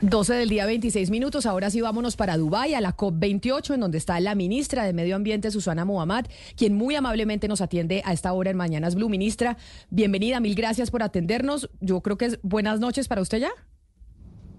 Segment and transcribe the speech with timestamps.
[0.00, 3.96] 12 del día 26 minutos, ahora sí vámonos para Dubái a la COP28 en donde
[3.96, 8.34] está la ministra de Medio Ambiente Susana Muhammad, quien muy amablemente nos atiende a esta
[8.34, 9.08] hora en Mañanas Blue.
[9.08, 9.56] Ministra,
[9.88, 11.70] bienvenida, mil gracias por atendernos.
[11.80, 13.50] Yo creo que es buenas noches para usted ya.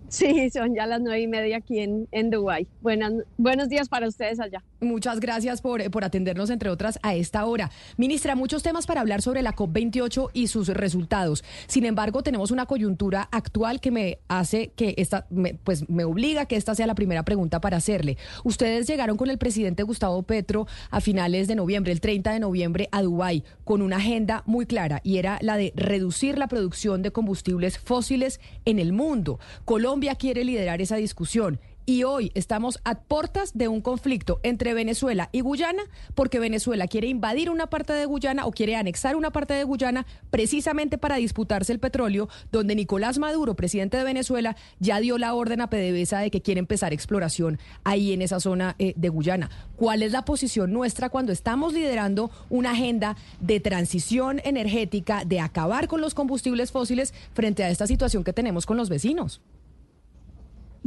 [0.09, 2.67] Sí, son ya las nueve y media aquí en, en Dubái.
[2.81, 4.63] Buenas, buenos días para ustedes allá.
[4.79, 7.72] Muchas gracias por, por atendernos, entre otras, a esta hora.
[7.97, 11.44] Ministra, muchos temas para hablar sobre la COP28 y sus resultados.
[11.67, 15.28] Sin embargo, tenemos una coyuntura actual que me hace que esta,
[15.63, 18.18] pues me obliga a que esta sea la primera pregunta para hacerle.
[18.46, 22.88] Ustedes llegaron con el presidente Gustavo Petro a finales de noviembre, el 30 de noviembre,
[22.94, 27.12] a Dubái, con una agenda muy clara y era la de reducir la producción de
[27.12, 29.40] combustibles fósiles en el mundo.
[29.66, 34.76] Colombia Colombia quiere liderar esa discusión y hoy estamos a puertas de un conflicto entre
[34.76, 35.82] Venezuela y Guyana,
[36.14, 40.05] porque Venezuela quiere invadir una parte de Guyana o quiere anexar una parte de Guyana
[40.30, 45.62] precisamente para disputarse el petróleo, donde Nicolás Maduro, presidente de Venezuela, ya dio la orden
[45.62, 49.49] a PDVSA de que quiere empezar exploración ahí en esa zona eh, de Guyana.
[49.77, 55.88] ¿Cuál es la posición nuestra cuando estamos liderando una agenda de transición energética, de acabar
[55.88, 59.41] con los combustibles fósiles frente a esta situación que tenemos con los vecinos?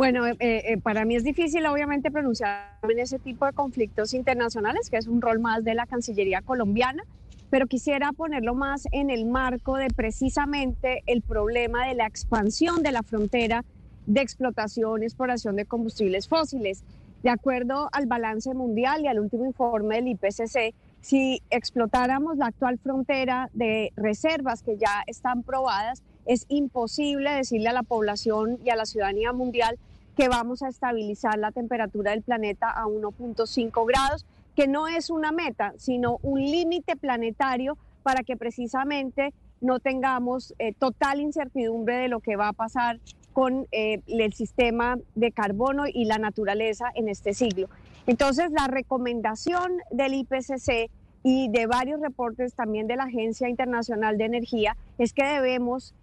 [0.01, 4.89] Bueno, eh, eh, para mí es difícil obviamente pronunciar en ese tipo de conflictos internacionales,
[4.89, 7.03] que es un rol más de la Cancillería colombiana,
[7.51, 12.93] pero quisiera ponerlo más en el marco de precisamente el problema de la expansión de
[12.93, 13.63] la frontera
[14.07, 16.83] de explotación y exploración de combustibles fósiles.
[17.23, 22.79] De acuerdo al balance mundial y al último informe del IPCC, si explotáramos la actual
[22.79, 28.77] frontera de reservas que ya están probadas, es imposible decirle a la población y a
[28.77, 29.79] la ciudadanía mundial
[30.21, 35.33] que vamos a estabilizar la temperatura del planeta a 1.5 grados, que no es una
[35.33, 42.21] meta, sino un límite planetario para que precisamente no tengamos eh, total incertidumbre de lo
[42.21, 43.01] que va a pasar
[43.33, 47.71] con eh, el sistema de carbono y la naturaleza en este siglo.
[48.07, 50.91] Entonces, la recomendación del IPCC
[51.23, 55.95] y de varios reportes también de la Agencia Internacional de Energía es que debemos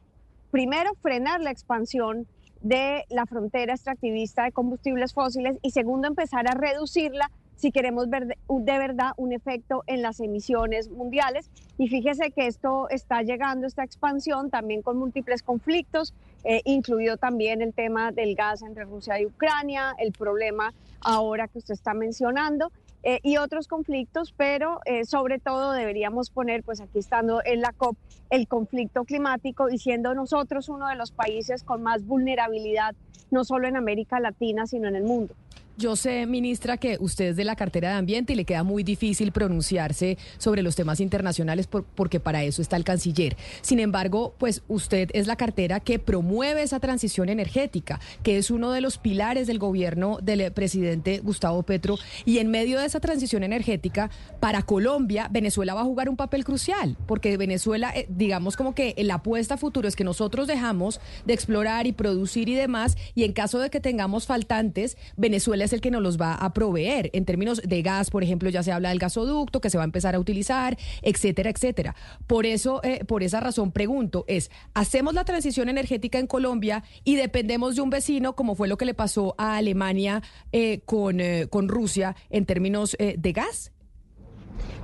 [0.49, 2.25] primero frenar la expansión
[2.61, 8.27] de la frontera extractivista de combustibles fósiles y segundo, empezar a reducirla si queremos ver
[8.27, 11.49] de verdad un efecto en las emisiones mundiales.
[11.77, 16.13] Y fíjese que esto está llegando, esta expansión, también con múltiples conflictos,
[16.43, 21.57] eh, incluido también el tema del gas entre Rusia y Ucrania, el problema ahora que
[21.57, 22.71] usted está mencionando.
[23.09, 27.71] Eh, y otros conflictos, pero eh, sobre todo deberíamos poner, pues aquí estando en la
[27.71, 27.95] COP,
[28.29, 32.95] el conflicto climático y siendo nosotros uno de los países con más vulnerabilidad,
[33.31, 35.35] no solo en América Latina, sino en el mundo.
[35.79, 38.81] Yo sé, ministra, que usted es de la cartera de Ambiente y le queda muy
[38.81, 43.37] difícil pronunciarse sobre los temas internacionales porque para eso está el canciller.
[43.61, 48.71] Sin embargo, pues usted es la cartera que promueve esa transición energética, que es uno
[48.71, 51.99] de los pilares del gobierno del presidente Gustavo Petro.
[52.25, 54.09] Y en medio de esa transición energética,
[54.39, 58.95] para Colombia, Venezuela va a jugar un papel crucial, porque Venezuela, eh, digamos como que
[58.97, 63.25] la apuesta a futuro es que nosotros dejamos de explorar y producir y demás, y
[63.25, 67.09] en caso de que tengamos faltantes, Venezuela es el que nos los va a proveer.
[67.13, 69.85] En términos de gas, por ejemplo, ya se habla del gasoducto que se va a
[69.85, 71.95] empezar a utilizar, etcétera, etcétera.
[72.25, 77.15] Por eso, eh, por esa razón pregunto, es, ¿hacemos la transición energética en Colombia y
[77.15, 81.47] dependemos de un vecino como fue lo que le pasó a Alemania eh, con, eh,
[81.49, 83.71] con Rusia en términos de gas?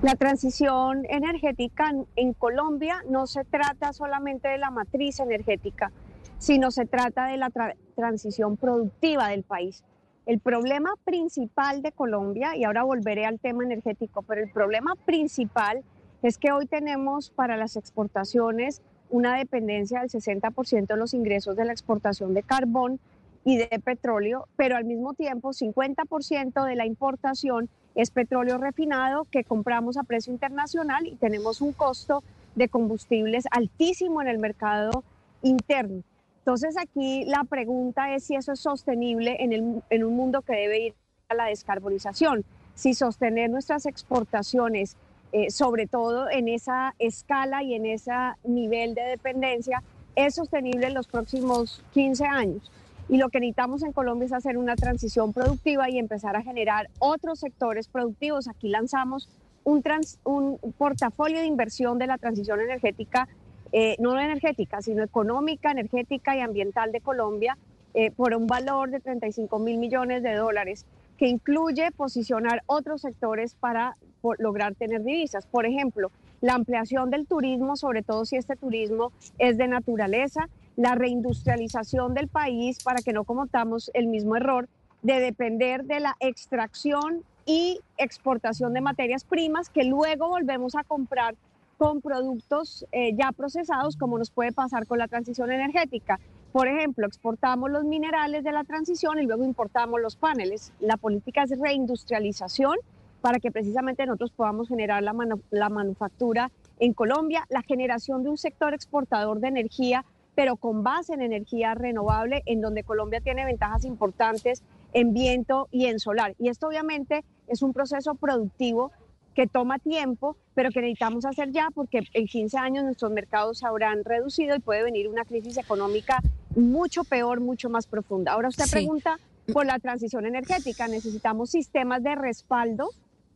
[0.02, 5.92] La transición energética en Colombia no se trata solamente de la matriz energética,
[6.38, 7.50] sino se trata de la
[7.96, 9.84] transición productiva del país.
[10.26, 15.84] El problema principal de Colombia, y ahora volveré al tema energético, pero el problema principal
[16.22, 21.66] es que hoy tenemos para las exportaciones una dependencia del 60% de los ingresos de
[21.66, 23.02] la exportación de carbón
[23.44, 29.44] y de petróleo, pero al mismo tiempo 50% de la importación es petróleo refinado que
[29.44, 32.24] compramos a precio internacional y tenemos un costo
[32.56, 35.04] de combustibles altísimo en el mercado
[35.42, 36.04] interno.
[36.46, 40.96] Entonces aquí la pregunta es si eso es sostenible en, un mundo que debe ir
[41.30, 42.44] a la descarbonización,
[42.76, 44.98] si sostener nuestras exportaciones,
[45.32, 48.12] eh, sobre todo en esa escala y en ese
[48.44, 49.82] nivel de dependencia,
[50.18, 52.70] es sostenible en los próximos 15 años.
[53.08, 56.90] Y lo que necesitamos en Colombia es hacer una transición productiva y empezar a generar
[57.00, 58.50] otros sectores productivos.
[58.50, 59.30] Aquí lanzamos
[59.64, 59.82] un,
[60.26, 63.30] un portafolio de inversión de la transición energética
[63.74, 67.58] eh, no energética, sino económica, energética y ambiental de Colombia,
[67.96, 70.86] eh, por un valor de 35 mil millones de dólares,
[71.18, 73.98] que incluye posicionar otros sectores para
[74.38, 75.48] lograr tener divisas.
[75.48, 80.96] Por ejemplo, la ampliación del turismo, sobre todo si este turismo es de naturaleza, la
[80.96, 84.70] reindustrialización del país para que no cometamos el mismo error
[85.02, 91.36] de depender de la extracción y exportación de materias primas que luego volvemos a comprar
[91.84, 96.18] con productos eh, ya procesados como nos puede pasar con la transición energética.
[96.54, 100.72] Por ejemplo, exportamos los minerales de la transición y luego importamos los paneles.
[100.80, 102.78] La política es reindustrialización
[103.20, 105.14] para que precisamente nosotros podamos generar la,
[105.52, 110.06] la manufactura en Colombia, la generación de un sector exportador de energía,
[110.36, 114.64] pero con base en energía renovable, en donde Colombia tiene ventajas importantes
[114.94, 116.34] en viento y en solar.
[116.40, 118.94] Y esto obviamente es un proceso productivo
[119.34, 123.68] que toma tiempo, pero que necesitamos hacer ya porque en 15 años nuestros mercados se
[123.68, 126.22] habrán reducido y puede venir una crisis económica
[126.56, 128.34] mucho peor, mucho más profunda.
[128.34, 129.20] Ahora usted pregunta
[129.52, 130.88] por la transición energética.
[130.88, 132.90] Necesitamos sistemas de respaldo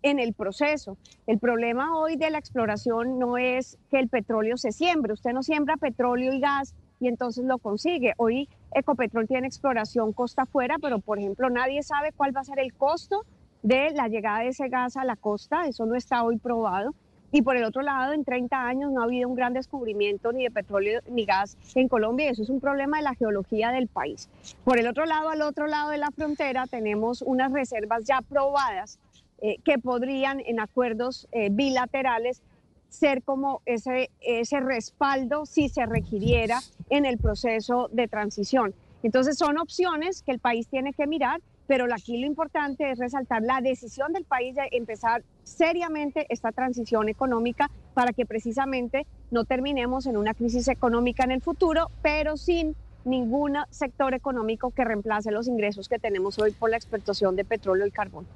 [0.03, 0.97] en el proceso.
[1.25, 5.13] El problema hoy de la exploración no es que el petróleo se siembre.
[5.13, 8.13] Usted no siembra petróleo y gas y entonces lo consigue.
[8.17, 12.59] Hoy Ecopetrol tiene exploración costa afuera, pero por ejemplo nadie sabe cuál va a ser
[12.59, 13.25] el costo
[13.67, 15.67] de la llegada de ese gas a la costa.
[15.67, 16.95] Eso no está hoy probado.
[17.33, 20.43] Y por el otro lado, en 30 años no ha habido un gran descubrimiento ni
[20.43, 23.87] de petróleo ni gas en Colombia y eso es un problema de la geología del
[23.87, 24.29] país.
[24.63, 28.97] Por el otro lado, al otro lado de la frontera, tenemos unas reservas ya probadas
[29.41, 32.41] eh, que podrían en acuerdos eh, bilaterales
[32.87, 36.59] ser como ese, ese respaldo si se requiriera
[36.89, 38.73] en el proceso de transición.
[39.03, 43.43] Entonces son opciones que el país tiene que mirar, pero aquí lo importante es resaltar
[43.43, 50.07] la decisión del país de empezar seriamente esta transición económica para que precisamente no terminemos
[50.07, 52.75] en una crisis económica en el futuro, pero sin
[53.05, 57.85] ningún sector económico que reemplace los ingresos que tenemos hoy por la exportación de petróleo
[57.85, 58.27] y carbón.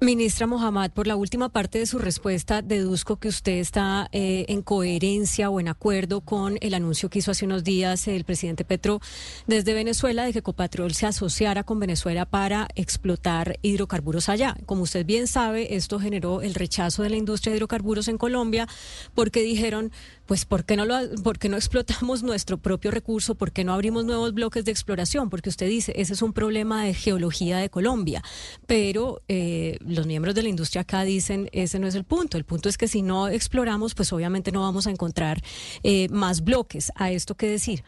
[0.00, 4.62] Ministra Mohamed, por la última parte de su respuesta, deduzco que usted está eh, en
[4.62, 9.00] coherencia o en acuerdo con el anuncio que hizo hace unos días el presidente Petro
[9.48, 14.56] desde Venezuela de que Ecopatrol se asociara con Venezuela para explotar hidrocarburos allá.
[14.66, 18.68] Como usted bien sabe, esto generó el rechazo de la industria de hidrocarburos en Colombia
[19.16, 19.90] porque dijeron,
[20.28, 20.94] pues, ¿por qué no, lo,
[21.24, 23.34] por no explotamos nuestro propio recurso?
[23.34, 25.28] ¿Por qué no abrimos nuevos bloques de exploración?
[25.28, 28.22] Porque usted dice, ese es un problema de geología de Colombia.
[28.66, 29.22] Pero...
[29.26, 32.36] Eh, los miembros de la industria acá dicen, ese no es el punto.
[32.36, 35.40] El punto es que si no exploramos, pues obviamente no vamos a encontrar
[35.82, 36.92] eh, más bloques.
[36.94, 37.82] ¿A esto qué decir?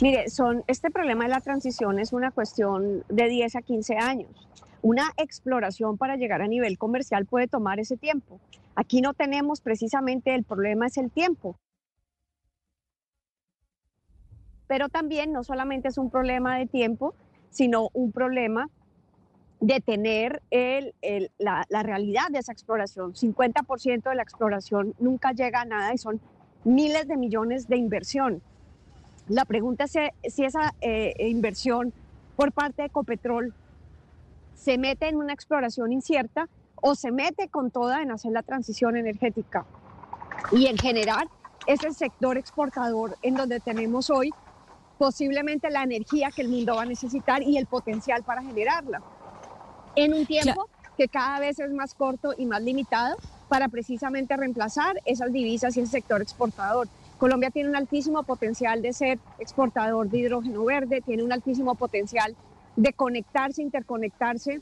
[0.00, 4.30] Mire, son, este problema de la transición es una cuestión de 10 a 15 años.
[4.82, 8.40] Una exploración para llegar a nivel comercial puede tomar ese tiempo.
[8.76, 11.58] Aquí no tenemos precisamente el problema es el tiempo.
[14.66, 17.14] Pero también no solamente es un problema de tiempo,
[17.50, 18.68] sino un problema
[19.60, 20.42] de tener
[21.38, 23.14] la, realidad de esa exploración.
[23.14, 26.20] 50% de la exploración nunca llega a nada y son
[26.64, 28.42] miles de millones de inversión.
[29.28, 29.92] La pregunta es
[30.34, 31.92] si esa eh, inversión
[32.36, 33.54] por parte de Ecopetrol
[34.54, 36.48] se mete en una exploración incierta
[36.80, 39.64] o se mete con toda en hacer la transición energética.
[40.52, 41.28] Y en general
[41.66, 44.30] es el sector exportador en donde tenemos hoy
[44.98, 49.02] posiblemente la energía que el mundo va a necesitar y el potencial para generarla
[49.96, 53.16] en un tiempo que cada vez es más corto y más limitado
[53.48, 56.88] para precisamente reemplazar esas divisas y el sector exportador.
[57.18, 62.34] Colombia tiene un altísimo potencial de ser exportador de hidrógeno verde, tiene un altísimo potencial
[62.76, 64.60] de conectarse, interconectarse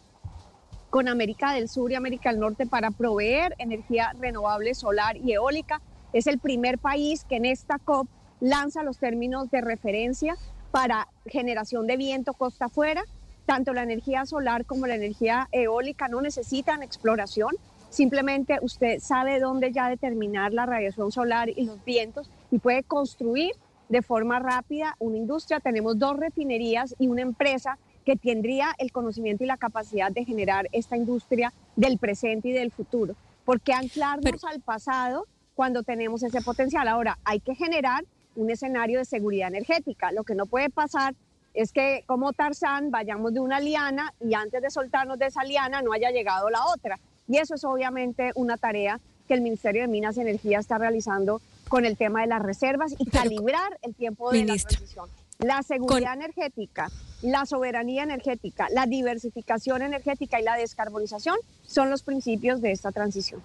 [0.93, 5.81] con América del Sur y América del Norte para proveer energía renovable solar y eólica.
[6.13, 8.07] Es el primer país que en esta COP
[8.41, 10.37] lanza los términos de referencia
[10.71, 13.05] para generación de viento costa afuera
[13.47, 17.51] tanto la energía solar como la energía eólica no necesitan exploración,
[17.91, 23.53] simplemente usted sabe dónde ya determinar la radiación solar y los vientos y puede construir
[23.89, 25.61] de forma rápida una industria.
[25.61, 30.69] Tenemos dos refinerías y una empresa que tendría el conocimiento y la capacidad de generar
[30.73, 33.15] esta industria del presente y del futuro.
[33.45, 36.87] porque anclarnos al pasado cuando tenemos ese potencial?
[36.87, 38.05] Ahora, hay que generar
[38.37, 40.13] un escenario de seguridad energética.
[40.13, 41.15] Lo que no puede pasar
[41.55, 45.83] es que como Tarzán vayamos de una liana y antes de soltarnos de esa liana
[45.83, 46.99] no haya llegado la otra.
[47.29, 51.41] Y eso es obviamente una tarea que el Ministerio de Minas y Energía está realizando
[51.69, 55.09] con el tema de las reservas y calibrar el tiempo de la transición.
[55.39, 56.91] La seguridad energética
[57.23, 61.37] la soberanía energética, la diversificación energética y la descarbonización
[61.67, 63.41] son los principios de esta transición.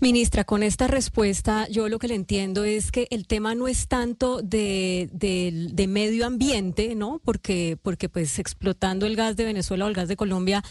[0.00, 3.88] Ministra, con esta respuesta yo lo que le entiendo es que el tema no es
[3.88, 5.08] tanto de,
[5.88, 7.20] medio ambiente, ¿no?
[7.24, 10.62] Porque, porque pues explotando el gas de Venezuela o el gas de Colombia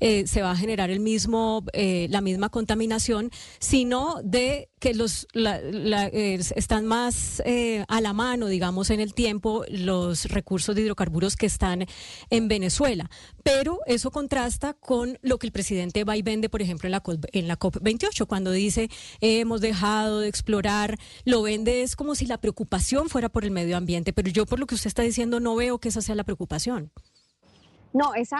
[0.00, 5.26] eh, se va a generar el mismo, eh, la misma contaminación, sino de que los
[5.34, 7.42] eh, están más
[7.88, 11.83] a la mano, digamos, en el tiempo los recursos de hidrocarburos que están
[12.30, 13.10] en Venezuela.
[13.42, 17.02] Pero eso contrasta con lo que el presidente va y vende, por ejemplo, en la,
[17.32, 18.88] en la COP28, cuando dice
[19.20, 23.76] hemos dejado de explorar, lo vende es como si la preocupación fuera por el medio
[23.76, 26.24] ambiente, pero yo por lo que usted está diciendo no veo que esa sea la
[26.24, 26.90] preocupación.
[27.92, 28.32] No, es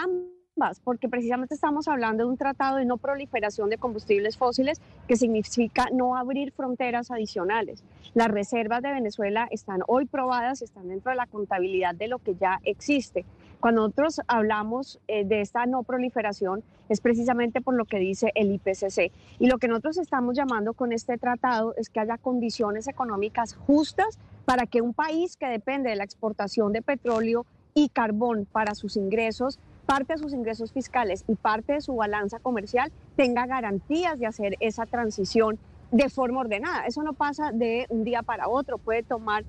[0.56, 5.16] ambas, porque precisamente estamos hablando de un tratado de no proliferación de combustibles fósiles que
[5.16, 7.82] significa no abrir fronteras adicionales.
[8.14, 12.34] Las reservas de Venezuela están hoy probadas, están dentro de la contabilidad de lo que
[12.36, 13.24] ya existe.
[13.60, 18.52] Cuando nosotros hablamos eh, de esta no proliferación es precisamente por lo que dice el
[18.52, 19.10] IPCC.
[19.38, 24.18] Y lo que nosotros estamos llamando con este tratado es que haya condiciones económicas justas
[24.44, 28.96] para que un país que depende de la exportación de petróleo y carbón para sus
[28.96, 34.26] ingresos, parte de sus ingresos fiscales y parte de su balanza comercial, tenga garantías de
[34.26, 35.58] hacer esa transición
[35.90, 36.86] de forma ordenada.
[36.86, 39.44] Eso no pasa de un día para otro, puede tomar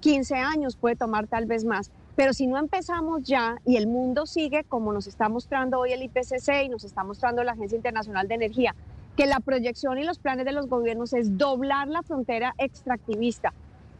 [0.00, 1.90] 15 años, puede tomar tal vez más.
[2.16, 6.02] Pero si no empezamos ya y el mundo sigue como nos está mostrando hoy el
[6.02, 8.74] IPCC y nos está mostrando la Agencia Internacional de Energía,
[9.16, 13.52] que la proyección y los planes de los gobiernos es doblar la frontera extractivista.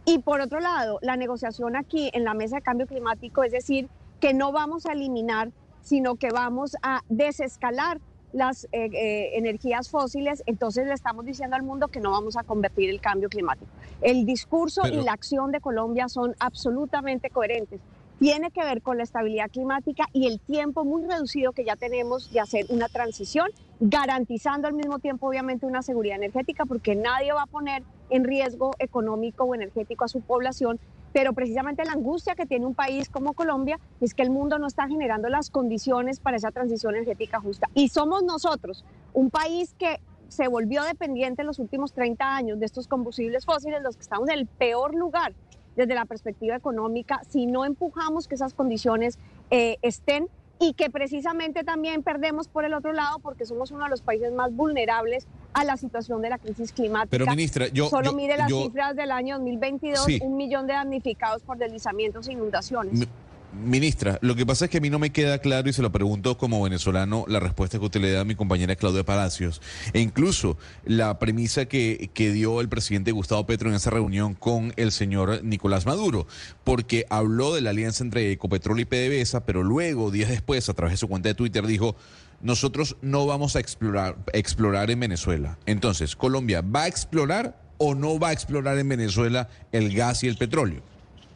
[0.05, 3.89] Y por otro lado, la negociación aquí en la mesa de cambio climático es decir,
[4.21, 5.51] que no vamos a eliminar,
[5.83, 8.01] sino que vamos a desescalar
[8.33, 12.45] las eh, eh, energías fósiles, entonces le estamos diciendo al mundo que no vamos a
[12.45, 13.71] convertir el cambio climático.
[14.01, 17.81] El discurso y la acción de Colombia son absolutamente coherentes
[18.21, 22.31] tiene que ver con la estabilidad climática y el tiempo muy reducido que ya tenemos
[22.31, 23.49] de hacer una transición,
[23.81, 28.73] garantizando al mismo tiempo obviamente una seguridad energética, porque nadie va a poner en riesgo
[28.79, 30.79] económico o energético a su población,
[31.13, 34.67] pero precisamente la angustia que tiene un país como Colombia es que el mundo no
[34.67, 37.69] está generando las condiciones para esa transición energética justa.
[37.75, 42.67] Y somos nosotros, un país que se volvió dependiente en los últimos 30 años de
[42.67, 45.35] estos combustibles fósiles, los que estamos en el peor lugar
[45.77, 49.19] desde la perspectiva económica si no empujamos que esas condiciones
[49.51, 50.29] eh, estén
[50.61, 54.31] y que precisamente también perdemos por el otro lado porque somos uno de los países
[54.33, 57.11] más vulnerables a la situación de la crisis climática.
[57.11, 57.89] Pero ministra, yo...
[57.89, 63.09] Solo mire las cifras del año 2022, un millón de damnificados por deslizamientos e inundaciones.
[63.53, 65.91] Ministra, lo que pasa es que a mí no me queda claro y se lo
[65.91, 69.61] pregunto como venezolano la respuesta que usted le da a mi compañera Claudia Palacios.
[69.93, 74.73] E incluso la premisa que, que dio el presidente Gustavo Petro en esa reunión con
[74.77, 76.29] el señor Nicolás Maduro,
[76.63, 80.93] porque habló de la alianza entre Ecopetrol y PDVSA, pero luego, días después, a través
[80.93, 81.97] de su cuenta de Twitter, dijo,
[82.41, 85.59] nosotros no vamos a explorar, explorar en Venezuela.
[85.67, 90.29] Entonces, ¿Colombia va a explorar o no va a explorar en Venezuela el gas y
[90.29, 90.83] el petróleo?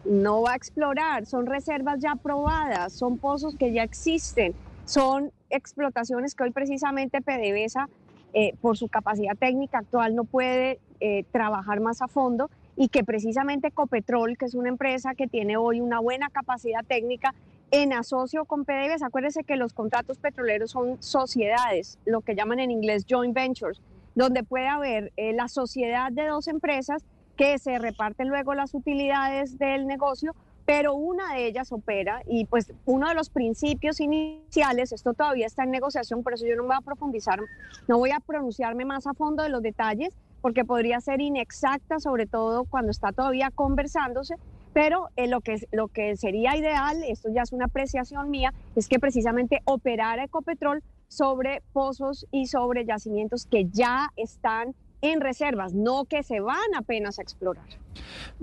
[0.04, 6.34] No va a explorar, son reservas ya aprobadas, son pozos que ya existen, son explotaciones
[6.34, 7.88] que hoy precisamente PDVSA,
[8.34, 13.04] eh, por su capacidad técnica actual, no puede eh, trabajar más a fondo y que
[13.04, 17.34] precisamente Copetrol, que es una empresa que tiene hoy una buena capacidad técnica,
[17.70, 22.70] en asocio con PDVSA, acuérdense que los contratos petroleros son sociedades, lo que llaman en
[22.70, 23.80] inglés joint ventures,
[24.14, 27.02] donde puede haber eh, la sociedad de dos empresas
[27.36, 30.34] que se reparten luego las utilidades del negocio,
[30.66, 35.64] pero una de ellas opera y pues uno de los principios iniciales, esto todavía está
[35.64, 37.38] en negociación, por eso yo no voy a profundizar,
[37.86, 42.26] no voy a pronunciarme más a fondo de los detalles, porque podría ser inexacta, sobre
[42.26, 44.36] todo cuando está todavía conversándose,
[44.74, 48.88] pero eh, lo, que, lo que sería ideal, esto ya es una apreciación mía, es
[48.88, 54.74] que precisamente operara Ecopetrol sobre pozos y sobre yacimientos que ya están
[55.12, 57.66] en reservas, no que se van apenas a explorar.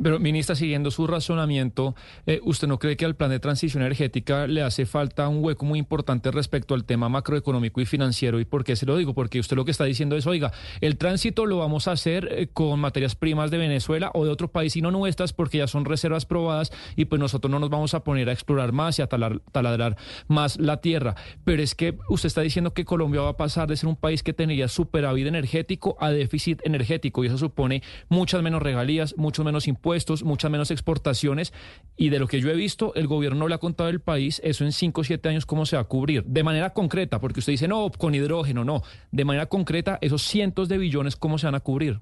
[0.02, 4.48] Pero, ministra, siguiendo su razonamiento, eh, ¿usted no cree que al plan de transición energética
[4.48, 8.40] le hace falta un hueco muy importante respecto al tema macroeconómico y financiero?
[8.40, 9.14] ¿Y por qué se lo digo?
[9.14, 12.48] Porque usted lo que está diciendo es, oiga, el tránsito lo vamos a hacer eh,
[12.52, 15.86] con materias primas de Venezuela o de otro país y no nuestras porque ya son
[15.86, 19.08] reservas probadas y pues nosotros no nos vamos a poner a explorar más y a
[19.08, 21.16] taladrar más la tierra.
[21.44, 24.24] Pero es que usted está diciendo que Colombia va a pasar de ser un país
[24.24, 29.68] que tenía superávit energético a déficit energético y eso supone muchas menos regalías, muchos menos
[29.68, 31.54] impuestos, muchas menos exportaciones
[31.98, 34.42] y de lo que yo he visto, el gobierno no le ha contado al país
[34.44, 36.24] eso en 5 o 7 años cómo se va a cubrir.
[36.26, 38.84] De manera concreta, porque usted dice, no, con hidrógeno, no.
[39.12, 42.00] De manera concreta, esos cientos de billones, ¿cómo se van a cubrir?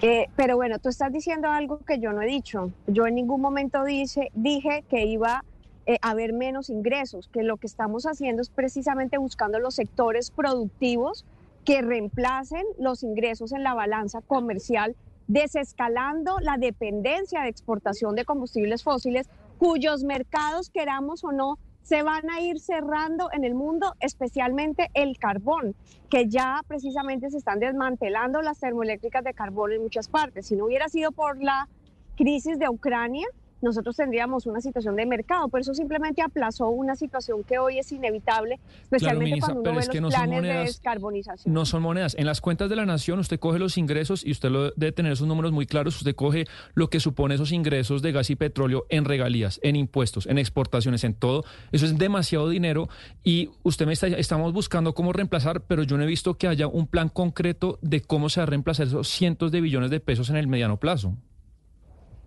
[0.00, 2.70] Eh, pero bueno, tú estás diciendo algo que yo no he dicho.
[2.86, 5.44] Yo en ningún momento dice, dije que iba
[5.86, 11.24] eh, haber menos ingresos, que lo que estamos haciendo es precisamente buscando los sectores productivos
[11.64, 14.94] que reemplacen los ingresos en la balanza comercial,
[15.28, 22.28] desescalando la dependencia de exportación de combustibles fósiles, cuyos mercados, queramos o no, se van
[22.28, 25.74] a ir cerrando en el mundo, especialmente el carbón,
[26.10, 30.46] que ya precisamente se están desmantelando las termoeléctricas de carbón en muchas partes.
[30.46, 31.68] Si no hubiera sido por la
[32.16, 33.26] crisis de Ucrania,
[33.60, 35.48] nosotros tendríamos una situación de mercado.
[35.48, 40.00] Por eso simplemente aplazó una situación que hoy es inevitable, especialmente cuando uno ve los
[40.00, 41.52] no planes de descarbonización.
[41.52, 42.14] No son monedas.
[42.18, 45.12] En las cuentas de la nación usted coge los ingresos y usted lo debe tener
[45.12, 45.96] esos números muy claros.
[45.96, 50.26] Usted coge lo que supone esos ingresos de gas y petróleo en regalías, en impuestos,
[50.26, 51.44] en exportaciones, en todo.
[51.72, 52.88] Eso es demasiado dinero
[53.24, 56.66] y usted me está, estamos buscando cómo reemplazar, pero yo no he visto que haya
[56.66, 60.30] un plan concreto de cómo se va a reemplazar esos cientos de billones de pesos
[60.30, 61.14] en el mediano plazo.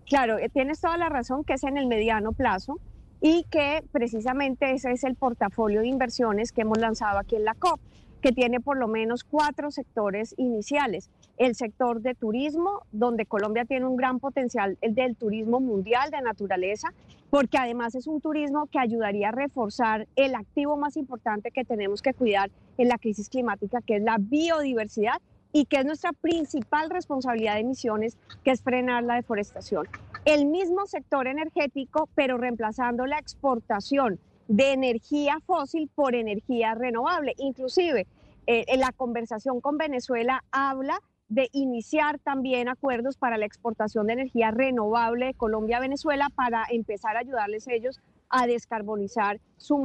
[0.08, 2.78] Claro, eh, tienes toda la razón que es en el mediano plazo
[3.20, 7.54] y que precisamente ese es el portafolio de inversiones que hemos lanzado aquí en la
[7.54, 7.80] COP,
[8.20, 11.08] que tiene por lo menos cuatro sectores iniciales.
[11.38, 16.20] El sector de turismo, donde Colombia tiene un gran potencial, el del turismo mundial de
[16.20, 16.92] naturaleza,
[17.30, 22.02] porque además es un turismo que ayudaría a reforzar el activo más importante que tenemos
[22.02, 25.20] que cuidar en la crisis climática, que es la biodiversidad
[25.52, 29.86] y que es nuestra principal responsabilidad de emisiones, que es frenar la deforestación.
[30.24, 34.18] El mismo sector energético, pero reemplazando la exportación
[34.48, 37.34] de energía fósil por energía renovable.
[37.38, 38.06] Inclusive,
[38.46, 44.12] eh, en la conversación con Venezuela habla de iniciar también acuerdos para la exportación de
[44.14, 49.78] energía renovable de Colombia a Venezuela para empezar a ayudarles ellos a descarbonizar su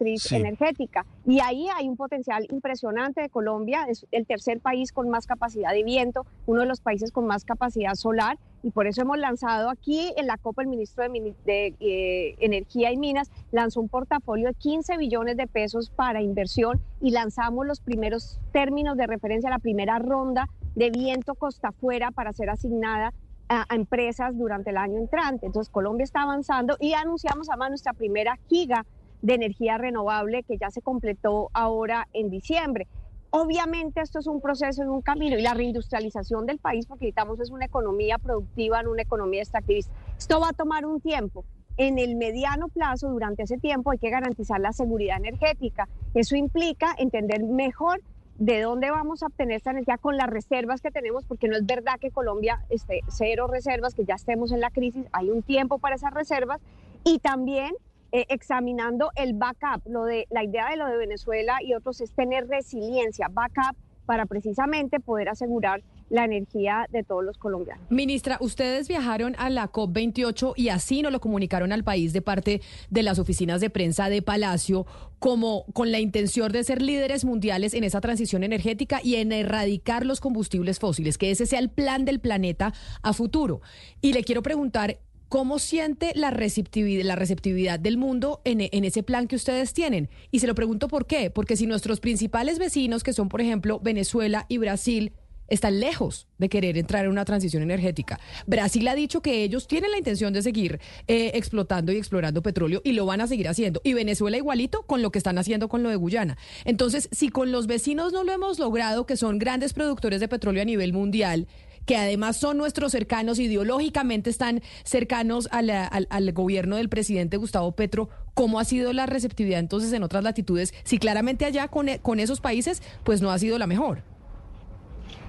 [0.00, 1.04] energética.
[1.26, 5.72] Y ahí hay un potencial impresionante de Colombia, es el tercer país con más capacidad
[5.72, 9.70] de viento, uno de los países con más capacidad solar, y por eso hemos lanzado
[9.70, 14.54] aquí en la COP, el ministro de, eh, Energía y Minas lanzó un portafolio de
[14.54, 19.98] 15 billones de pesos para inversión y lanzamos los primeros términos de referencia, la primera
[19.98, 23.12] ronda de viento costa afuera para ser asignada
[23.48, 25.46] a, a, empresas durante el año entrante.
[25.46, 28.84] Entonces Colombia está avanzando y anunciamos además nuestra primera giga
[29.22, 32.86] de energía renovable que ya se completó ahora en diciembre.
[33.30, 37.40] Obviamente esto es un proceso en un camino y la reindustrialización del país, porque necesitamos
[37.40, 39.92] es una economía productiva, no una economía extractivista.
[40.16, 41.44] Esto va a tomar un tiempo.
[41.76, 45.88] En el mediano plazo, durante ese tiempo, hay que garantizar la seguridad energética.
[46.14, 48.00] Eso implica entender mejor
[48.38, 51.66] de dónde vamos a obtener esta energía con las reservas que tenemos, porque no es
[51.66, 55.78] verdad que Colombia esté cero reservas, que ya estemos en la crisis, hay un tiempo
[55.78, 56.60] para esas reservas
[57.04, 57.72] y también
[58.12, 59.86] eh, examinando el backup.
[59.86, 64.24] Lo de, la idea de lo de Venezuela y otros es tener resiliencia, backup, para
[64.24, 67.84] precisamente poder asegurar la energía de todos los colombianos.
[67.90, 72.62] Ministra, ustedes viajaron a la COP28 y así nos lo comunicaron al país de parte
[72.88, 74.86] de las oficinas de prensa de Palacio,
[75.18, 80.06] como con la intención de ser líderes mundiales en esa transición energética y en erradicar
[80.06, 83.60] los combustibles fósiles, que ese sea el plan del planeta a futuro.
[84.00, 89.26] Y le quiero preguntar, ¿Cómo siente la receptividad, la receptividad del mundo en, ese plan
[89.28, 90.08] que ustedes tienen?
[90.30, 91.30] Y se lo pregunto por qué.
[91.30, 95.12] Porque si nuestros principales vecinos, que son por ejemplo Venezuela y Brasil,
[95.48, 98.18] están lejos de querer entrar en una transición energética.
[98.46, 102.80] Brasil ha dicho que ellos tienen la intención de seguir eh, explotando y explorando petróleo
[102.82, 103.82] y lo van a seguir haciendo.
[103.84, 106.38] Y Venezuela igualito con lo que están haciendo con lo de Guyana.
[106.64, 110.62] Entonces, si con los vecinos no lo hemos logrado, que son grandes productores de petróleo
[110.62, 111.48] a nivel mundial,
[111.88, 118.10] que además son nuestros cercanos, ideológicamente están cercanos al, gobierno del presidente Gustavo Petro.
[118.34, 120.74] ¿Cómo ha sido la receptividad entonces en otras latitudes?
[120.84, 124.02] Si claramente allá con, e, con esos países, pues no ha sido la mejor.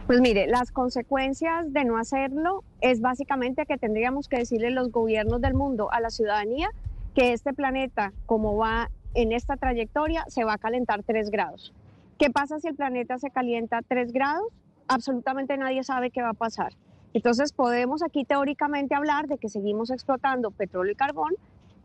[0.05, 5.39] Pues mire, las consecuencias de no hacerlo es básicamente que tendríamos que decirle los gobiernos
[5.39, 6.71] del mundo a la ciudadanía
[7.15, 11.73] que este planeta, como va en esta trayectoria, se va a calentar 3 grados.
[12.17, 14.47] ¿Qué pasa si el planeta se calienta 3 grados?
[14.89, 16.73] Absolutamente nadie sabe qué va a pasar.
[17.13, 21.33] Entonces podemos aquí teóricamente hablar de que seguimos explotando petróleo y carbón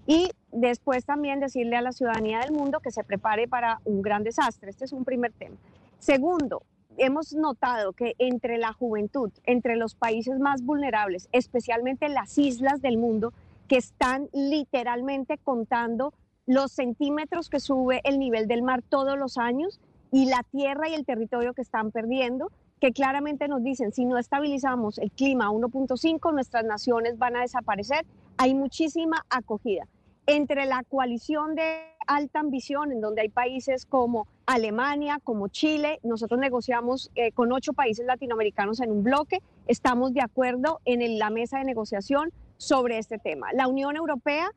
[0.06, 4.22] y después también decirle a la ciudadanía del mundo que se prepare para un gran
[4.22, 4.70] desastre.
[4.70, 5.56] Este es un primer tema.
[5.98, 6.62] Segundo,
[6.98, 12.98] hemos notado que entre la juventud, entre los países más vulnerables, especialmente las islas del
[12.98, 13.32] mundo,
[13.68, 16.12] que están literalmente contando
[16.46, 19.80] los centímetros que sube el nivel del mar todos los años
[20.12, 22.52] y la tierra y el territorio que están perdiendo,
[22.84, 27.40] que claramente nos dicen, si no estabilizamos el clima a 1.5, nuestras naciones van a
[27.40, 28.04] desaparecer.
[28.36, 29.88] Hay muchísima acogida.
[30.26, 36.38] Entre la coalición de alta ambición, en donde hay países como Alemania, como Chile, nosotros
[36.38, 41.60] negociamos eh, con ocho países latinoamericanos en un bloque, estamos de acuerdo en la mesa
[41.60, 43.46] de negociación sobre este tema.
[43.54, 44.50] La Unión Europea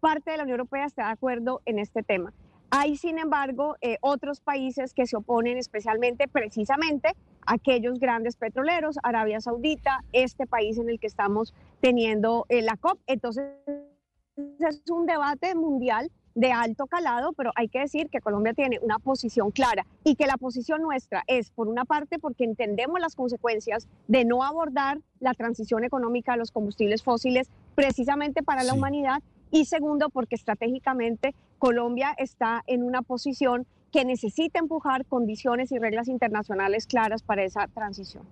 [0.00, 2.32] parte de la Unión Europea está de acuerdo en este tema.
[2.72, 9.40] Hay, sin embargo, eh, otros países que se oponen especialmente, precisamente, aquellos grandes petroleros, Arabia
[9.40, 13.00] Saudita, este país en el que estamos teniendo eh, la COP.
[13.08, 13.44] Entonces,
[14.36, 19.00] es un debate mundial de alto calado, pero hay que decir que Colombia tiene una
[19.00, 23.88] posición clara y que la posición nuestra es, por una parte, porque entendemos las consecuencias
[24.06, 29.64] de no abordar la transición económica de los combustibles fósiles precisamente para la humanidad y
[29.64, 36.86] segundo, porque estratégicamente Colombia está en una posición que necesita empujar condiciones y reglas internacionales
[36.86, 38.24] claras para esa transición.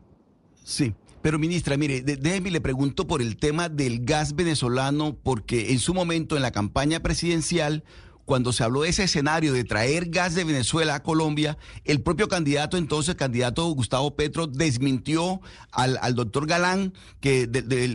[0.65, 5.79] Sí, pero ministra, mire, déjeme le pregunto por el tema del gas venezolano, porque en
[5.79, 7.85] su momento en la campaña presidencial
[8.29, 12.29] cuando se habló de ese escenario de traer gas de Venezuela a Colombia, el propio
[12.29, 15.41] candidato entonces, candidato Gustavo Petro, desmintió
[15.73, 17.49] al, doctor Galán, que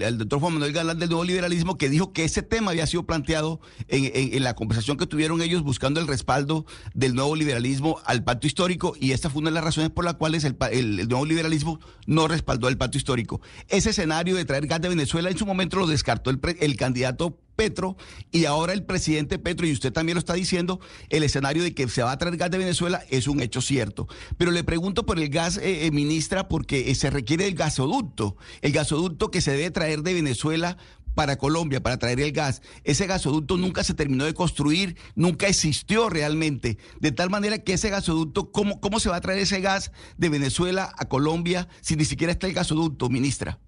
[0.04, 3.04] al doctor Juan Manuel Galán del nuevo liberalismo, que dijo que ese tema había sido
[3.04, 6.66] planteado en, la conversación que tuvieron ellos buscando el respaldo
[6.96, 10.16] del nuevo liberalismo al pacto histórico, y esta fue una de las razones por las
[10.16, 13.40] cuales el, nuevo liberalismo no respaldó el pacto histórico.
[13.70, 17.38] Ese escenario de traer gas de Venezuela en su momento lo descartó el, el candidato
[17.56, 17.98] Petro
[18.32, 21.88] y ahora el presidente Petro, y usted también lo está diciendo, el escenario de que
[21.88, 24.08] se va a traer gas de Venezuela es un hecho cierto.
[24.38, 28.38] Pero le pregunto por el gas, eh, eh, ministra, porque eh, se requiere el gasoducto,
[28.62, 30.78] el gasoducto que se debe traer de Venezuela
[31.16, 32.62] para Colombia, para traer el gas.
[32.84, 36.78] Ese gasoducto nunca se terminó de construir, nunca existió realmente.
[37.00, 40.30] De tal manera que ese gasoducto, ¿cómo, cómo se va a traer ese gas de
[40.30, 43.60] Venezuela a Colombia si ni siquiera está el gasoducto, ministra?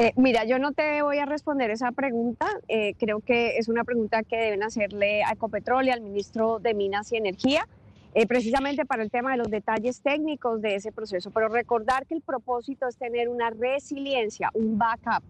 [0.00, 2.46] Eh, mira, yo no te voy a responder esa pregunta.
[2.68, 6.72] Eh, creo que es una pregunta que deben hacerle a Ecopetrol y al ministro de
[6.72, 7.66] Minas y Energía,
[8.14, 11.32] eh, precisamente para el tema de los detalles técnicos de ese proceso.
[11.32, 15.24] Pero recordar que el propósito es tener una resiliencia, un backup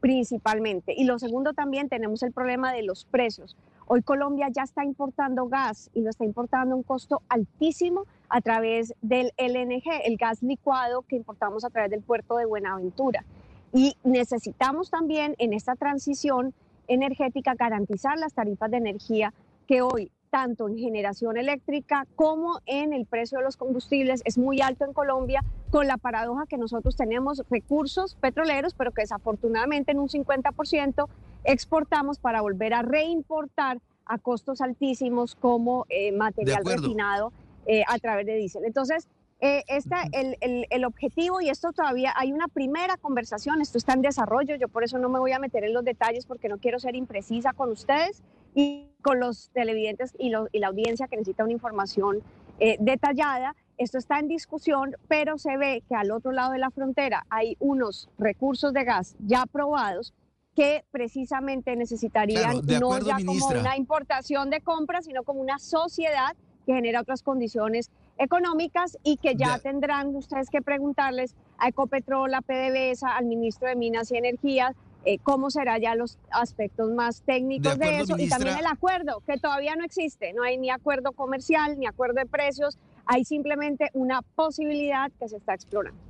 [0.00, 0.92] principalmente.
[0.96, 3.56] Y lo segundo también tenemos el problema de los precios.
[3.86, 8.40] Hoy Colombia ya está importando gas y lo está importando a un costo altísimo a
[8.40, 13.24] través del LNG, el gas licuado que importamos a través del puerto de Buenaventura.
[13.72, 16.54] Y necesitamos también en esta transición
[16.88, 19.32] energética garantizar las tarifas de energía
[19.68, 24.60] que hoy, tanto en generación eléctrica como en el precio de los combustibles, es muy
[24.60, 30.00] alto en Colombia, con la paradoja que nosotros tenemos recursos petroleros, pero que desafortunadamente en
[30.00, 31.06] un 50%
[31.44, 37.32] exportamos para volver a reimportar a costos altísimos como eh, material refinado
[37.66, 38.64] eh, a través de diésel.
[38.64, 39.08] Entonces,
[39.40, 39.64] eh,
[40.12, 44.68] el, el, objetivo, y esto todavía hay una primera conversación, esto está en desarrollo, yo
[44.68, 47.54] por eso no me voy a meter en los detalles porque no quiero ser imprecisa
[47.54, 48.22] con ustedes
[48.54, 52.22] y con los televidentes y, la audiencia que necesita una información
[52.58, 53.56] eh, detallada.
[53.78, 57.56] Esto está en discusión, pero se ve que al otro lado de la frontera hay
[57.60, 60.12] unos recursos de gas ya aprobados
[60.54, 66.74] que precisamente necesitarían no ya como una importación de compra, sino como una sociedad que
[66.74, 73.16] genera otras condiciones económicas y que ya, tendrán ustedes que preguntarles a Ecopetrol, a PDVSA,
[73.16, 74.74] al ministro de Minas y Energía,
[75.06, 79.38] eh, cómo será ya los aspectos más técnicos de, eso y también el acuerdo, que
[79.38, 84.20] todavía no existe, no hay ni acuerdo comercial ni acuerdo de precios, hay simplemente una
[84.20, 86.09] posibilidad que se está explorando.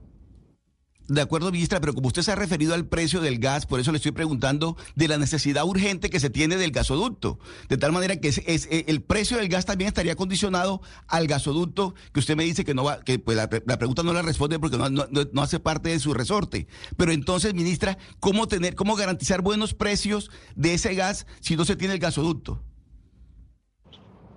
[1.11, 3.91] De acuerdo, ministra, pero como usted se ha referido al precio del gas, por eso
[3.91, 7.41] le estoy preguntando de la necesidad urgente que se tiene del gasoducto.
[7.69, 11.97] De tal manera que es, eh, el precio del gas también estaría condicionado al gasoducto,
[12.13, 14.79] que usted me dice que no va, que pues la, pregunta no la responde porque
[14.79, 16.69] no, no, hace parte de su resorte.
[16.97, 21.75] Pero entonces, ministra, ¿cómo tener, cómo garantizar buenos precios de ese gas si no se
[21.75, 22.63] tiene el gasoducto?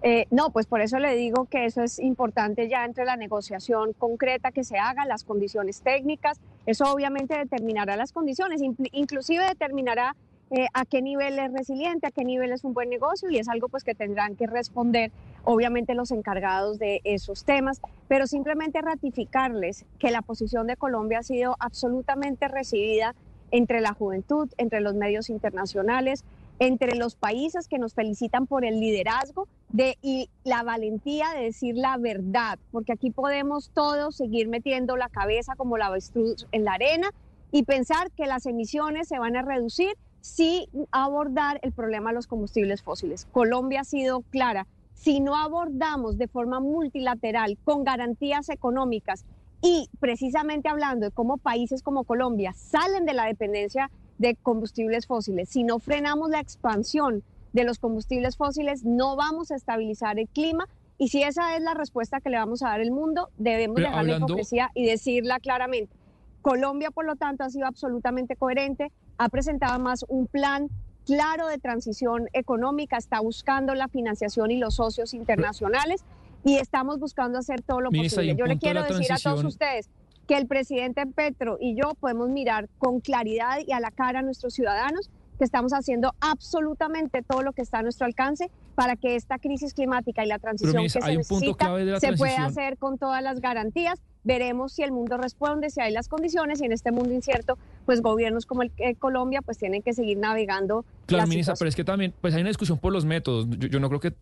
[0.06, 3.94] Eh, no, pues por eso le digo que eso es importante ya entre la negociación
[3.94, 8.62] concreta que se haga, las condiciones técnicas, eso obviamente determinará las condiciones,
[8.92, 10.18] inclusive determinará
[10.52, 13.48] eh, a qué nivel es resiliente, a qué nivel es un buen negocio y es
[13.48, 15.14] algo pues que tendrán que responder
[15.46, 21.24] obviamente los encargados de esos temas, pero simplemente ratificarles que la posición de Colombia ha
[21.24, 23.16] sido absolutamente recibida
[23.52, 26.26] entre la juventud, entre los medios internacionales,
[26.60, 31.76] entre los países que nos felicitan por el liderazgo de, y la valentía de decir
[31.76, 36.74] la verdad, porque aquí podemos todos seguir metiendo la cabeza como la avestruz en la
[36.74, 37.10] arena
[37.52, 42.28] y pensar que las emisiones se van a reducir si abordar el problema de los
[42.28, 43.28] combustibles fósiles.
[43.32, 49.26] Colombia ha sido clara, si no abordamos de forma multilateral con garantías económicas
[49.62, 55.50] y precisamente hablando de cómo países como Colombia salen de la dependencia de combustibles fósiles.
[55.50, 60.68] Si no frenamos la expansión de los combustibles fósiles, no vamos a estabilizar el clima.
[60.98, 64.06] Y si esa es la respuesta que le vamos a dar al mundo, debemos dejar
[64.06, 65.96] la hipocresía y decirla claramente.
[66.42, 70.70] Colombia, por lo tanto, ha sido absolutamente coherente, ha presentado más un plan
[71.06, 76.04] claro de transición económica, está buscando la financiación y los socios internacionales
[76.44, 78.36] y estamos buscando hacer todo lo posible.
[78.36, 79.90] Yo le quiero decir a todos ustedes
[80.28, 84.22] que el presidente Petro y yo podemos mirar con claridad y a la cara a
[84.22, 85.10] nuestros ciudadanos
[85.44, 89.74] que estamos haciendo absolutamente todo lo que está a nuestro alcance para que esta crisis
[89.74, 94.02] climática y la transición que se necesita se pueda hacer con todas las garantías.
[94.24, 98.02] Veremos si el mundo responde, si hay las condiciones y en este mundo incierto, pues
[98.02, 100.86] gobiernos como el de Colombia pues tienen que seguir navegando.
[101.08, 103.46] Claro, ministra, pero es que también pues hay una discusión por los métodos.
[103.50, 104.14] Yo, no creo que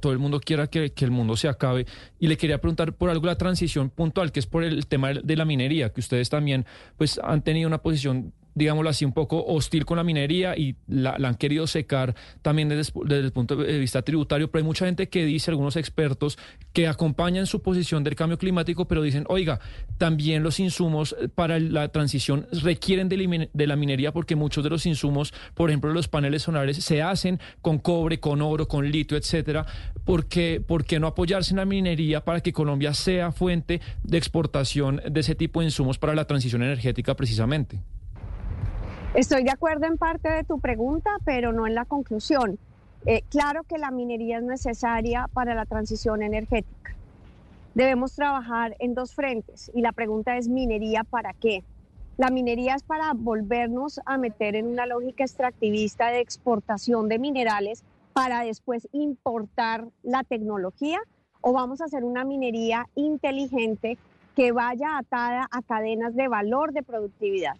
[0.00, 1.84] todo el mundo quiera que, que, el mundo se acabe.
[2.18, 5.36] Y le quería preguntar por algo la transición puntual, que es por el tema de
[5.36, 6.64] la minería, que ustedes también
[6.96, 11.12] pues han tenido una posición digámoslo así, un poco hostil con la minería y la,
[11.14, 15.24] han querido secar también desde, el punto de vista tributario, pero hay mucha gente que
[15.24, 16.38] dice, algunos expertos,
[16.72, 19.60] que acompañan su posición del cambio climático, pero dicen, oiga,
[19.98, 25.32] también los insumos para la transición requieren de, la minería porque muchos de los insumos,
[25.54, 29.66] por ejemplo, los paneles solares, se hacen con cobre, con oro, con litio, etcétera.
[30.04, 34.18] ¿Por qué, ¿Por qué no apoyarse en la minería para que Colombia sea fuente de
[34.18, 37.80] exportación de ese tipo de insumos para la transición energética precisamente?
[39.14, 42.58] Estoy de acuerdo en parte de tu pregunta, pero no en la conclusión.
[43.04, 46.94] Eh, claro que la minería es necesaria para la transición energética.
[47.74, 51.62] Debemos trabajar en dos frentes y la pregunta es minería para qué.
[52.16, 57.84] La minería es para volvernos a meter en una lógica extractivista de exportación de minerales
[58.14, 61.00] para después importar la tecnología
[61.42, 63.98] o vamos a hacer una minería inteligente
[64.34, 67.56] que vaya atada a cadenas de valor de productividad.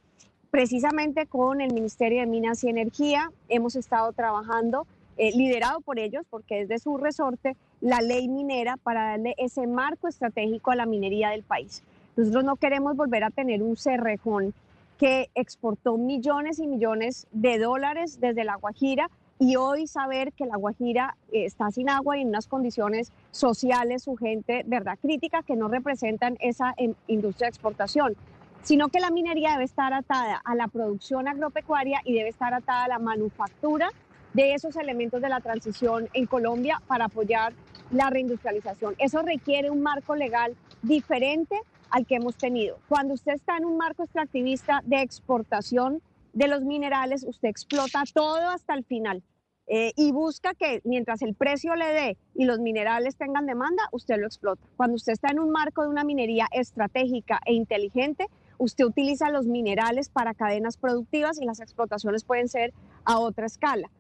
[0.53, 4.87] Precisamente con el Ministerio de Minas y Energía hemos estado trabajando,
[5.17, 9.67] eh, liderado por ellos, porque es de su resorte, la ley minera para darle ese
[9.67, 11.83] marco estratégico a la minería del país.
[12.17, 14.53] Nosotros no queremos volver a tener un cerrejón
[14.99, 20.59] que exportó millones y millones de dólares desde La Guajira y hoy saber que La
[20.59, 25.57] Guajira eh, está sin agua y en unas condiciones sociales, su gente, verdad, crítica, que
[25.57, 28.17] no representan esa em, industria de exportación
[28.63, 32.85] sino que la minería debe estar atada a la producción agropecuaria y debe estar atada
[32.85, 33.91] a la manufactura
[34.35, 37.53] de esos elementos de la transición en Colombia para apoyar
[37.91, 38.95] la reindustrialización.
[38.99, 42.79] Eso requiere un marco legal diferente al que hemos tenido.
[42.89, 46.01] Cuando usted está en un marco extractivista de exportación
[46.33, 49.23] de los minerales, usted explota todo hasta el final.
[49.69, 54.17] Eh, y busca que mientras el precio le dé y los minerales tengan demanda, usted
[54.19, 54.63] lo explota.
[54.77, 58.27] Cuando usted está en un marco de una minería estratégica e inteligente,
[58.63, 62.73] usted utiliza los minerales para cadenas productivas y las explotaciones pueden ser
[63.05, 63.91] a otra escala.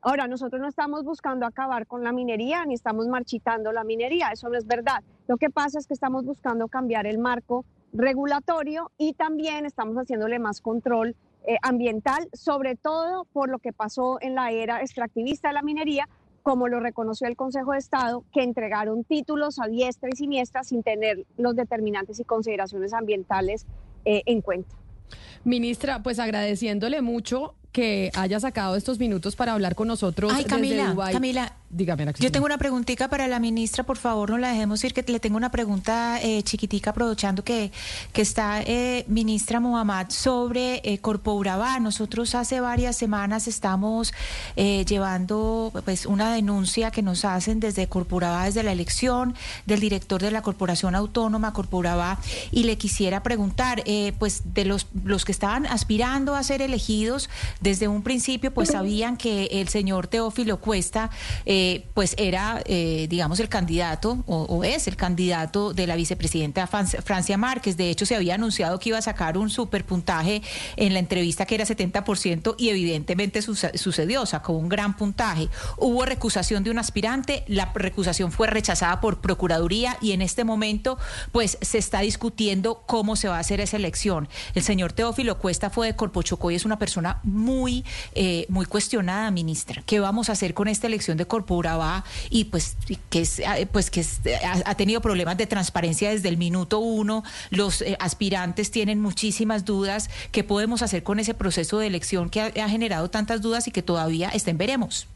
[0.00, 4.48] Ahora, nosotros no estamos buscando acabar con la minería ni estamos marchitando la minería, eso
[4.48, 5.02] no es verdad.
[5.26, 10.38] Lo que pasa es que estamos buscando cambiar el marco regulatorio y también estamos haciéndole
[10.38, 15.54] más control eh, ambiental, sobre todo por lo que pasó en la era extractivista de
[15.54, 16.08] la minería,
[16.44, 20.84] como lo reconoció el Consejo de Estado, que entregaron títulos a diestra y siniestra sin
[20.84, 23.66] tener los determinantes y consideraciones ambientales
[24.04, 24.74] eh, en cuenta.
[25.44, 30.32] Ministra, pues agradeciéndole mucho que haya sacado estos minutos para hablar con nosotros.
[30.34, 34.50] Ay, Camila, Camila, Dígame, Yo tengo una preguntita para la ministra, por favor, no la
[34.50, 37.72] dejemos ir, que le tengo una pregunta eh, chiquitica, aprovechando que,
[38.12, 41.80] que está eh, ministra Mohamed sobre eh, Corpo Urabá.
[41.80, 44.12] Nosotros hace varias semanas estamos
[44.54, 49.80] eh, llevando pues una denuncia que nos hacen desde Corpo Urabá, desde la elección del
[49.80, 52.18] director de la Corporación Autónoma Corpo Urabá,
[52.50, 53.82] y le quisiera preguntar,
[54.18, 57.30] pues de los, los que estaban aspirando a ser elegidos
[57.62, 61.08] desde un principio, pues sabían que el señor Teófilo Cuesta...
[61.46, 66.66] Eh, eh, pues era, eh, digamos, el candidato o, es el candidato de la vicepresidenta
[66.66, 67.76] Francia Márquez.
[67.76, 70.42] De hecho, se había anunciado que iba a sacar un superpuntaje
[70.74, 75.48] en la entrevista que era 70% y evidentemente sucedió, sacó un gran puntaje.
[75.78, 80.98] Hubo recusación de un aspirante, la recusación fue rechazada por Procuraduría y en este momento
[81.30, 84.28] pues se está discutiendo cómo se va a hacer esa elección.
[84.56, 87.84] El señor Teófilo Cuesta fue de Corpochocó y es una persona muy,
[88.16, 89.84] eh, muy cuestionada, ministra.
[89.86, 91.51] ¿Qué vamos a hacer con esta elección de Corpo
[92.30, 92.76] Y pues
[93.10, 94.04] que, eh, pues que
[94.64, 97.22] ha, tenido problemas de transparencia desde el minuto uno.
[97.50, 100.08] Los eh, aspirantes tienen muchísimas dudas.
[100.30, 103.82] ¿Qué podemos hacer con ese proceso de elección que ha, generado tantas dudas y que
[103.82, 105.06] todavía estén veremos?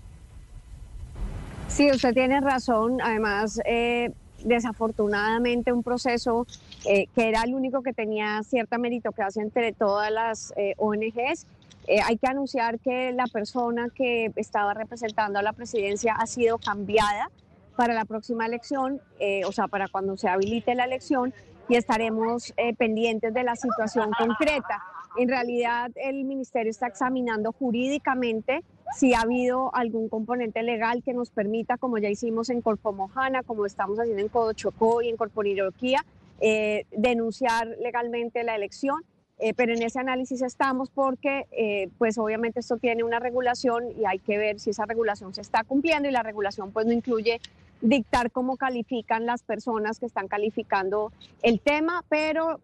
[1.69, 3.01] Sí, usted tiene razón.
[3.03, 4.13] Además, eh,
[4.45, 6.47] desafortunadamente un proceso
[6.85, 11.47] que era el único que tenía cierta meritocracia entre todas las ONGs
[11.87, 16.59] eh, hay que anunciar que la persona que estaba representando a la presidencia ha sido
[16.59, 17.31] cambiada
[17.77, 21.33] para la próxima elección, eh, o sea, para cuando se habilite la elección,
[21.69, 24.83] y estaremos eh, pendientes de la situación concreta.
[25.17, 28.63] En realidad, el ministerio está examinando jurídicamente
[28.97, 33.67] si ha habido algún componente legal que nos permita, como ya hicimos en Corpomojana, como
[33.67, 36.05] estamos haciendo en Codochocó y en Corporiroquía,
[36.41, 39.03] eh, denunciar legalmente la elección.
[39.39, 44.07] Eh, pero en ese análisis estamos porque, eh, pues obviamente esto tiene una regulación y
[44.07, 47.41] hay que ver si esa regulación se está cumpliendo y la regulación pues no incluye
[47.83, 52.61] dictar cómo califican las personas que están calificando el tema, pero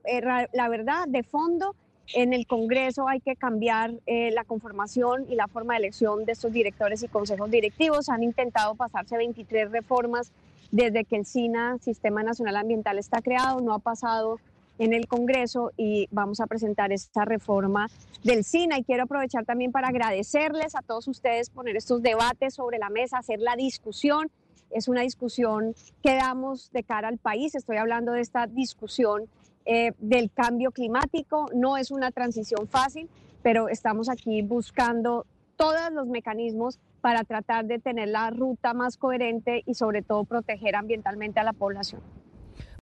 [0.54, 1.76] la verdad, de fondo,
[2.14, 6.54] en el Congreso hay que cambiar la conformación y la forma de elección de estos
[6.54, 8.08] directores y consejos directivos.
[8.08, 10.32] Han intentado pasarse 23 reformas
[10.70, 14.40] desde que el SINA, Sistema Nacional Ambiental, está creado, no ha pasado
[14.82, 17.88] en el Congreso y vamos a presentar esta reforma
[18.24, 18.78] del SINA.
[18.78, 23.18] Y quiero aprovechar también para agradecerles a todos ustedes poner estos debates sobre la mesa,
[23.18, 24.28] hacer la discusión.
[24.70, 27.54] Es una discusión que damos de cara al país.
[27.54, 29.28] Estoy hablando de esta discusión
[29.66, 31.46] eh, del cambio climático.
[31.54, 33.08] No es una transición fácil,
[33.42, 39.62] pero estamos aquí buscando todos los mecanismos para tratar de tener la ruta más coherente
[39.64, 42.00] y sobre todo proteger ambientalmente a la población.